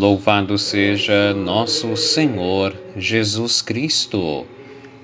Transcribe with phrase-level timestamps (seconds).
[0.00, 4.46] Louvado seja nosso Senhor Jesus Cristo.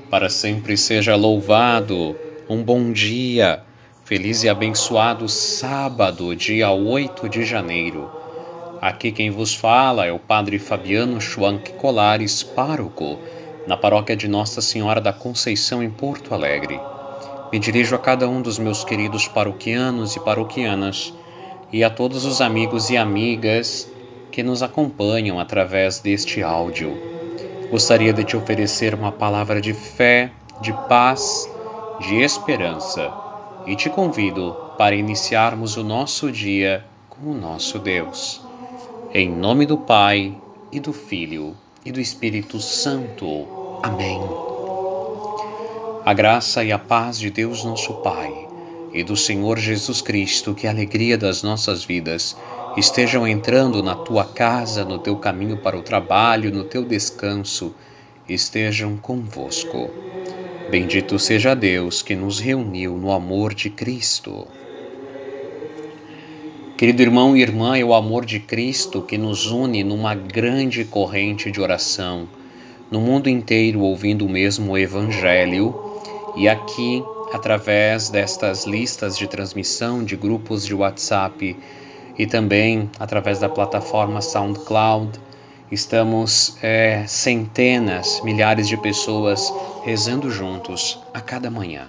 [0.08, 2.16] Para sempre seja louvado.
[2.48, 3.62] Um bom dia.
[4.06, 8.10] Feliz e abençoado sábado, dia 8 de janeiro.
[8.80, 13.18] Aqui quem vos fala é o Padre Fabiano Schwank Colares, pároco,
[13.66, 16.80] na paróquia de Nossa Senhora da Conceição, em Porto Alegre.
[17.52, 21.12] Me dirijo a cada um dos meus queridos paroquianos e paroquianas
[21.70, 23.94] e a todos os amigos e amigas
[24.36, 26.94] que nos acompanham através deste áudio.
[27.70, 31.50] Gostaria de te oferecer uma palavra de fé, de paz,
[32.00, 33.10] de esperança
[33.66, 38.42] e te convido para iniciarmos o nosso dia com o nosso Deus.
[39.14, 40.36] Em nome do Pai
[40.70, 43.80] e do Filho e do Espírito Santo.
[43.82, 44.20] Amém.
[46.04, 48.48] A graça e a paz de Deus, nosso Pai,
[48.92, 52.36] e do Senhor Jesus Cristo, que é a alegria das nossas vidas,
[52.76, 57.74] estejam entrando na tua casa, no teu caminho para o trabalho, no teu descanso,
[58.28, 59.90] estejam convosco.
[60.70, 64.46] Bendito seja Deus que nos reuniu no amor de Cristo.
[66.76, 71.50] Querido irmão e irmã, é o amor de Cristo que nos une numa grande corrente
[71.50, 72.28] de oração,
[72.90, 75.74] no mundo inteiro ouvindo o mesmo Evangelho
[76.36, 77.02] e aqui,
[77.32, 81.56] através destas listas de transmissão de grupos de WhatsApp,
[82.18, 85.20] e também através da plataforma SoundCloud.
[85.70, 89.52] Estamos é, centenas, milhares de pessoas
[89.84, 91.88] rezando juntos a cada manhã.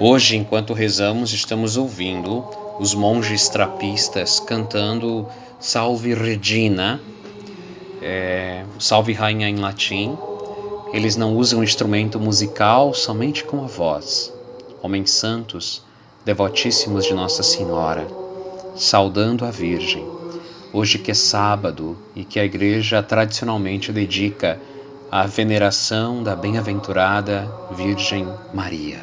[0.00, 2.46] Hoje, enquanto rezamos, estamos ouvindo
[2.78, 5.26] os monges trapistas cantando
[5.58, 7.00] Salve Regina,
[8.00, 10.16] é, Salve Rainha em latim.
[10.92, 14.32] Eles não usam instrumento musical, somente com a voz.
[14.80, 15.82] Homens santos,
[16.24, 18.06] devotíssimos de Nossa Senhora
[18.78, 20.06] saudando a Virgem.
[20.72, 24.60] Hoje que é sábado e que a igreja tradicionalmente dedica
[25.10, 29.02] à veneração da bem-aventurada Virgem Maria.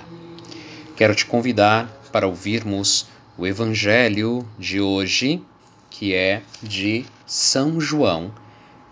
[0.95, 5.43] Quero te convidar para ouvirmos o evangelho de hoje,
[5.89, 8.31] que é de São João,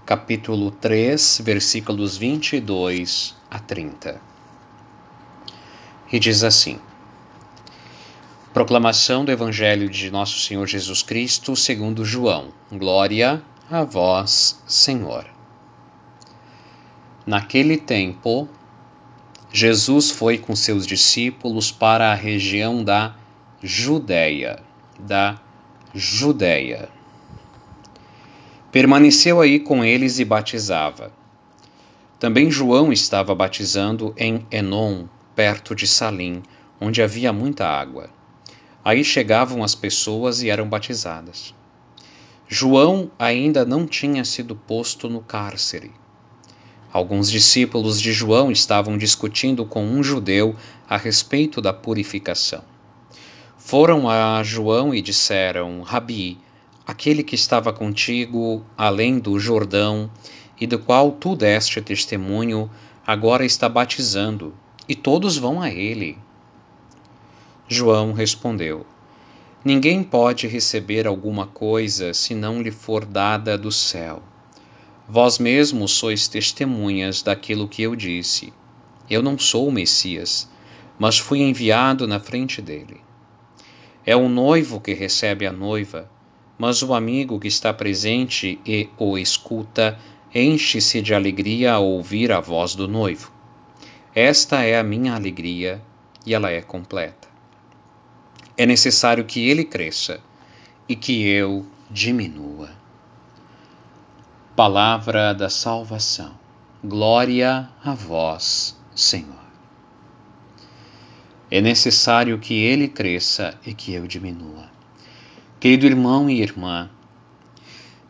[0.05, 4.19] capítulo 3, versículos 22 a 30.
[6.11, 6.77] E diz assim:
[8.53, 12.50] Proclamação do Evangelho de Nosso Senhor Jesus Cristo, segundo João.
[12.72, 15.25] Glória a vós, Senhor.
[17.25, 18.47] Naquele tempo,
[19.52, 23.16] Jesus foi com seus discípulos para a região da
[23.59, 24.59] Judéia,
[25.00, 25.42] da
[25.92, 26.90] Judéia.
[28.72, 31.12] Permaneceu aí com eles e batizava.
[32.19, 36.44] Também João estava batizando em Enom, perto de Salim,
[36.80, 38.12] onde havia muita água.
[38.83, 41.53] Aí chegavam as pessoas e eram batizadas.
[42.47, 45.91] João ainda não tinha sido posto no cárcere.
[46.91, 50.55] Alguns discípulos de João estavam discutindo com um judeu
[50.88, 52.63] a respeito da purificação.
[53.57, 56.38] Foram a João e disseram: Rabi,
[56.85, 60.11] aquele que estava contigo além do Jordão
[60.59, 62.69] e do qual tu deste testemunho,
[63.07, 64.53] agora está batizando,
[64.88, 66.17] e todos vão a ele.
[67.73, 68.85] João respondeu:
[69.66, 74.22] Ninguém pode receber alguma coisa se não lhe for dada do céu.
[75.09, 78.53] Vós mesmos sois testemunhas daquilo que eu disse.
[79.09, 80.48] Eu não sou o Messias,
[81.00, 83.01] mas fui enviado na frente dele.
[84.06, 86.07] É o noivo que recebe a noiva,
[86.59, 89.98] mas o amigo que está presente e o escuta
[90.33, 93.31] enche-se de alegria ao ouvir a voz do noivo.
[94.13, 95.81] Esta é a minha alegria
[96.24, 97.32] e ela é completa
[98.57, 100.19] é necessário que ele cresça
[100.88, 102.69] e que eu diminua.
[104.55, 106.38] Palavra da salvação.
[106.83, 109.44] Glória a vós, Senhor.
[111.50, 114.69] É necessário que ele cresça e que eu diminua.
[115.59, 116.89] Querido irmão e irmã,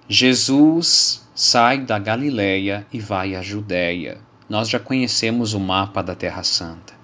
[0.09, 4.19] Jesus sai da Galileia e vai à Judéia.
[4.49, 7.02] Nós já conhecemos o mapa da Terra Santa.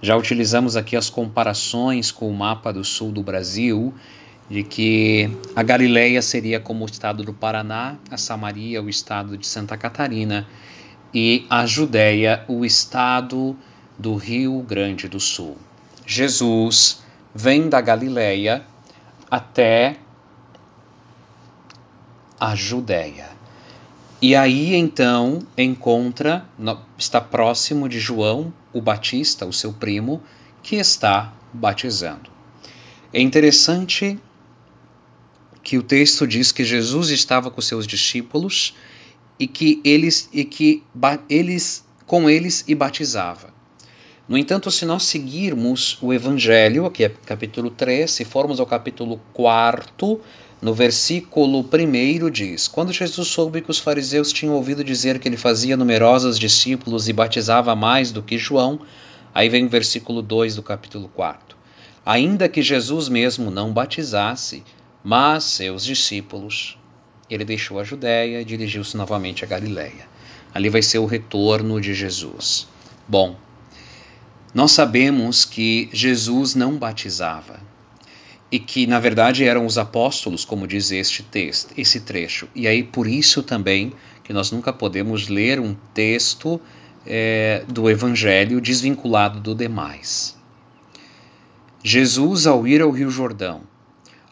[0.00, 3.94] Já utilizamos aqui as comparações com o mapa do sul do Brasil,
[4.48, 9.46] de que a Galileia seria como o estado do Paraná, a Samaria o estado de
[9.46, 10.46] Santa Catarina
[11.12, 13.56] e a Judéia o estado
[13.98, 15.56] do Rio Grande do Sul.
[16.06, 17.02] Jesus
[17.34, 18.64] vem da Galileia
[19.30, 19.96] até
[22.38, 23.30] a Judéia.
[24.20, 26.44] E aí então encontra,
[26.96, 30.22] está próximo de João, o Batista, o seu primo,
[30.62, 32.30] que está batizando.
[33.12, 34.18] É interessante
[35.62, 38.74] que o texto diz que Jesus estava com seus discípulos
[39.38, 40.82] e que eles e que
[41.28, 43.54] eles com eles e batizava.
[44.28, 49.20] No entanto, se nós seguirmos o evangelho, aqui é capítulo 3, se formos ao capítulo
[49.32, 50.20] 4,
[50.66, 55.36] no versículo 1 diz: Quando Jesus soube que os fariseus tinham ouvido dizer que ele
[55.36, 58.80] fazia numerosos discípulos e batizava mais do que João,
[59.32, 61.56] aí vem o versículo 2 do capítulo 4.
[62.04, 64.64] Ainda que Jesus mesmo não batizasse,
[65.04, 66.76] mas seus discípulos,
[67.30, 70.08] ele deixou a Judéia e dirigiu-se novamente a Galiléia.
[70.52, 72.66] Ali vai ser o retorno de Jesus.
[73.06, 73.36] Bom,
[74.52, 77.60] nós sabemos que Jesus não batizava
[78.50, 82.48] e que na verdade eram os apóstolos, como diz este texto, esse trecho.
[82.54, 86.60] E aí por isso também que nós nunca podemos ler um texto
[87.04, 90.36] é, do Evangelho desvinculado do demais.
[91.82, 93.62] Jesus, ao ir ao Rio Jordão,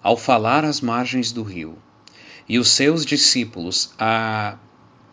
[0.03, 1.79] ao falar às margens do rio,
[2.49, 4.59] e os seus discípulos a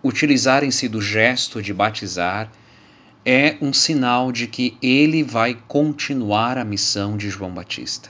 [0.04, 2.52] utilizarem-se do gesto de batizar,
[3.24, 8.10] é um sinal de que ele vai continuar a missão de João Batista.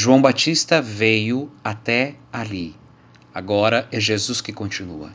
[0.00, 2.76] João Batista veio até ali.
[3.34, 5.10] Agora é Jesus que continua.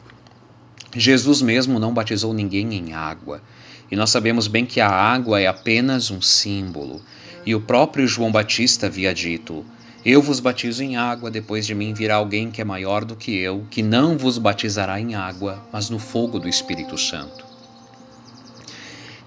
[0.94, 3.42] Jesus mesmo não batizou ninguém em água.
[3.90, 7.02] E nós sabemos bem que a água é apenas um símbolo.
[7.46, 9.66] E o próprio João Batista havia dito:
[10.04, 13.34] Eu vos batizo em água, depois de mim virá alguém que é maior do que
[13.38, 17.46] eu, que não vos batizará em água, mas no fogo do Espírito Santo.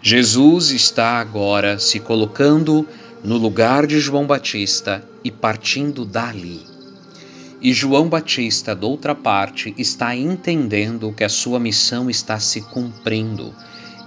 [0.02, 2.86] Jesus está agora se colocando
[3.26, 6.60] no lugar de João Batista e partindo dali.
[7.60, 13.52] E João Batista, da outra parte, está entendendo que a sua missão está se cumprindo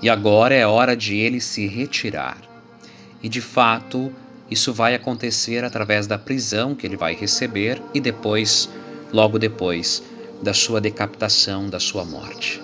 [0.01, 2.37] e agora é hora de ele se retirar.
[3.21, 4.09] E de fato,
[4.49, 8.69] isso vai acontecer através da prisão que ele vai receber e depois,
[9.11, 10.01] logo depois,
[10.41, 12.61] da sua decapitação, da sua morte.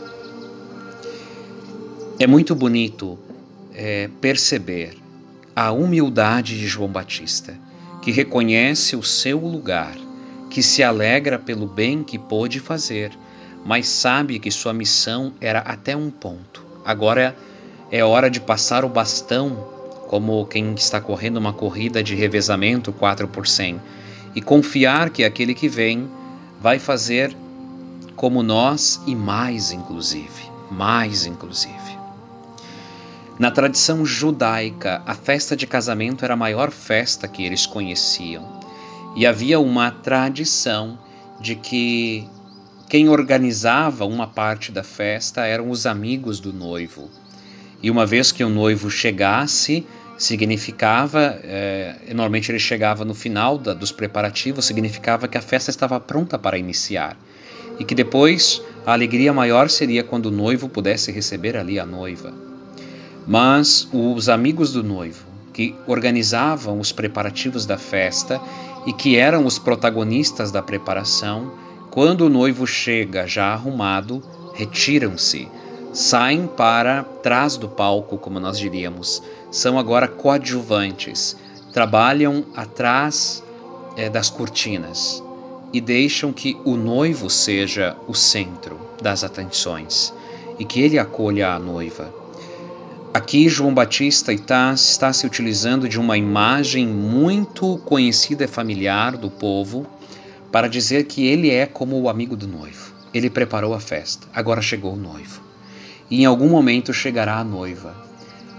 [2.17, 3.19] É muito bonito
[3.73, 5.03] é, perceber
[5.55, 7.57] a humildade de João Batista,
[8.01, 9.95] que reconhece o seu lugar,
[10.49, 13.11] que se alegra pelo bem que pôde fazer,
[13.65, 16.61] mas sabe que sua missão era até um ponto.
[16.83, 17.35] Agora
[17.89, 19.55] é hora de passar o bastão,
[20.07, 23.81] como quem está correndo uma corrida de revezamento 4 por 100,
[24.35, 26.09] e confiar que aquele que vem
[26.59, 27.35] vai fazer
[28.15, 32.04] como nós e mais inclusive, mais inclusive.
[33.37, 38.61] Na tradição judaica, a festa de casamento era a maior festa que eles conheciam.
[39.13, 40.97] E havia uma tradição
[41.41, 42.25] de que
[42.87, 47.09] quem organizava uma parte da festa eram os amigos do noivo.
[47.83, 49.85] E uma vez que o noivo chegasse,
[50.17, 55.99] significava, é, normalmente ele chegava no final da, dos preparativos, significava que a festa estava
[55.99, 57.17] pronta para iniciar.
[57.77, 62.44] E que depois a alegria maior seria quando o noivo pudesse receber ali a noiva.
[63.27, 68.39] Mas os amigos do noivo, que organizavam os preparativos da festa
[68.85, 71.51] e que eram os protagonistas da preparação,
[71.89, 74.21] quando o noivo chega já arrumado,
[74.53, 75.47] retiram-se,
[75.93, 81.37] saem para trás do palco, como nós diríamos, são agora coadjuvantes,
[81.71, 83.41] trabalham atrás
[83.95, 85.23] é, das cortinas
[85.73, 90.13] e deixam que o noivo seja o centro das atenções
[90.59, 92.24] e que ele acolha a noiva.
[93.15, 99.87] Aqui João Batista está, se utilizando de uma imagem muito conhecida e familiar do povo
[100.51, 102.93] para dizer que ele é como o amigo do noivo.
[103.13, 105.41] Ele preparou a festa, agora chegou o noivo.
[106.11, 107.95] E em algum momento chegará a noiva.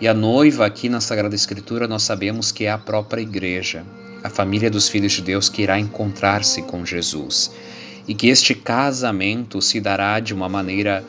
[0.01, 3.85] E a noiva, aqui na Sagrada Escritura, nós sabemos que é a própria igreja,
[4.25, 7.51] a família dos filhos de Deus que irá encontrar-se com Jesus.
[8.09, 11.05] E que este casamento se dará de uma maneira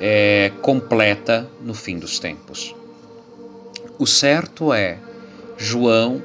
[0.00, 2.74] é, completa no fim dos tempos.
[3.98, 4.98] O certo é,
[5.56, 6.22] João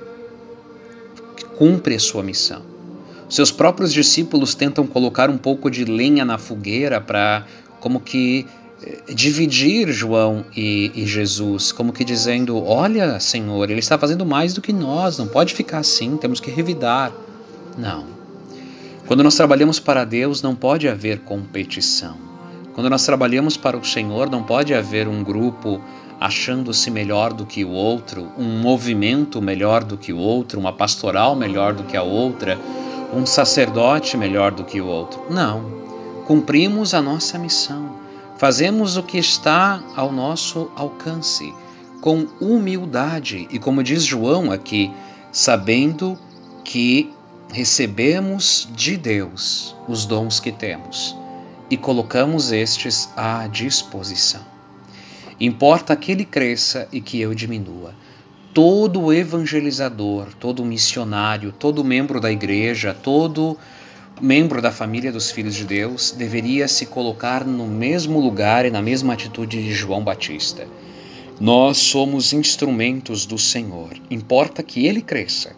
[1.58, 2.63] cumpre a sua missão.
[3.30, 7.46] Seus próprios discípulos tentam colocar um pouco de lenha na fogueira para,
[7.80, 8.46] como que,
[8.84, 14.54] eh, dividir João e, e, Jesus, como que dizendo: Olha, Senhor, ele está fazendo mais
[14.54, 17.13] do que nós, não pode ficar assim, temos que revidar.
[17.78, 18.06] Não.
[19.08, 22.18] Quando nós trabalhamos para Deus, não pode haver competição.
[22.74, 25.82] Quando nós trabalhamos para o Senhor, não pode haver um grupo
[26.22, 31.36] achando-se melhor do que o outro, um movimento melhor do que o outro, uma pastoral
[31.36, 32.60] melhor do que a outra,
[33.12, 35.25] um sacerdote melhor do que o outro.
[35.32, 35.82] Não.
[36.28, 37.96] Cumprimos a nossa missão.
[38.38, 41.51] Fazemos o que está ao nosso alcance,
[42.01, 44.94] com humildade e, como diz João aqui,
[45.32, 46.20] sabendo
[46.63, 47.12] que
[47.51, 51.16] recebemos de Deus os dons que temos
[51.68, 54.50] e colocamos estes à disposição.
[55.43, 57.95] Importa que ele cresça e que eu diminua.
[58.53, 63.57] Todo evangelizador, todo missionário, todo membro da igreja, todo
[64.21, 68.83] membro da família dos filhos de Deus deveria se colocar no mesmo lugar e na
[68.83, 70.67] mesma atitude de João Batista.
[71.39, 73.93] Nós somos instrumentos do Senhor.
[74.12, 75.55] Importa que ele cresça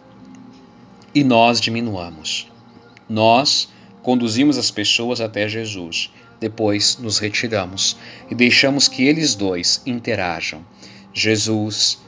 [1.14, 2.50] e nós diminuamos.
[3.06, 3.68] Nós
[4.02, 6.10] conduzimos as pessoas até Jesus,
[6.40, 7.96] depois nos retiramos
[8.30, 10.64] e deixamos que eles dois interajam,
[11.12, 11.98] Jesus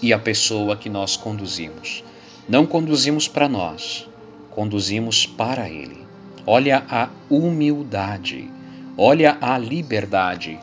[0.00, 2.04] e a pessoa que nós conduzimos.
[2.48, 4.08] Não conduzimos para nós,
[4.50, 6.04] conduzimos para Ele.
[6.46, 8.50] Olha a humildade,
[8.96, 10.58] olha a liberdade.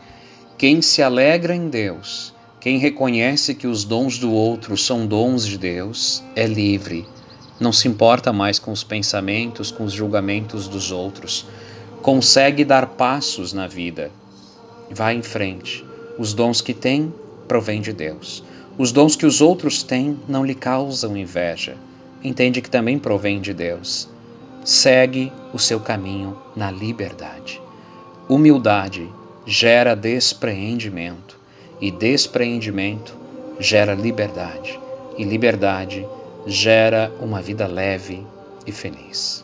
[0.58, 5.58] Quem se alegra em Deus, quem reconhece que os dons do outro são dons de
[5.58, 7.08] Deus, é livre
[7.62, 11.46] não se importa mais com os pensamentos, com os julgamentos dos outros,
[12.02, 14.12] consegue dar passos na vida.
[14.90, 15.86] Vai em frente.
[16.18, 17.14] Os dons que tem
[17.48, 18.44] provém de Deus.
[18.78, 21.76] Os dons que os outros têm não lhe causam inveja.
[22.24, 24.10] Entende que também provém de Deus.
[24.64, 27.62] Segue o seu caminho na liberdade.
[28.30, 29.10] Humildade
[29.46, 31.40] gera despreendimento,
[31.80, 33.16] e despreendimento
[33.60, 34.80] gera liberdade,
[35.18, 36.06] e liberdade
[36.46, 38.26] gera uma vida leve
[38.66, 39.44] e feliz.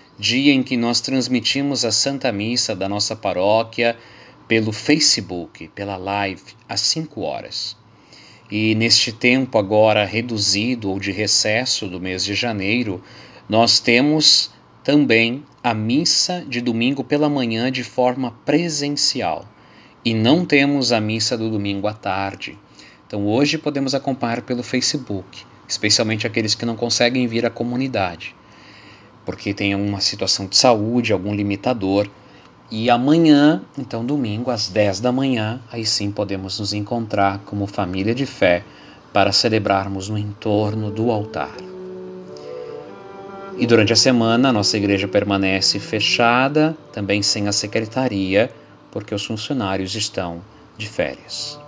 [0.21, 3.97] dia em que nós transmitimos a Santa Missa da nossa paróquia
[4.47, 7.75] pelo Facebook, pela live, às 5 horas.
[8.51, 13.03] E neste tempo agora reduzido ou de recesso do mês de janeiro,
[13.49, 14.51] nós temos
[14.83, 19.49] também a missa de domingo pela manhã de forma presencial
[20.05, 22.59] e não temos a missa do domingo à tarde.
[23.07, 28.35] Então hoje podemos acompanhar pelo Facebook especialmente aqueles que não conseguem vir à comunidade,
[29.25, 32.07] porque tem alguma situação de saúde, algum limitador.
[32.69, 38.15] E amanhã, então domingo, às 10 da manhã, aí sim podemos nos encontrar como família
[38.15, 38.63] de fé
[39.11, 41.55] para celebrarmos no entorno do altar.
[43.57, 48.51] E durante a semana, a nossa igreja permanece fechada, também sem a secretaria,
[48.89, 50.41] porque os funcionários estão
[50.77, 51.59] de férias.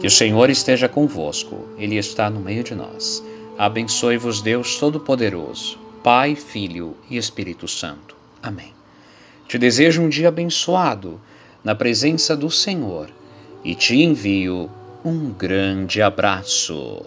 [0.00, 3.24] Que o Senhor esteja convosco, Ele está no meio de nós.
[3.56, 8.14] Abençoe-vos, Deus Todo-Poderoso, Pai, Filho e Espírito Santo.
[8.42, 8.74] Amém.
[9.48, 11.18] Te desejo um dia abençoado
[11.64, 13.08] na presença do Senhor
[13.64, 14.70] e te envio
[15.02, 17.02] um grande abraço.